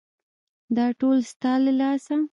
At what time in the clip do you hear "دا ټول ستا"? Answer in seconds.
0.75-1.51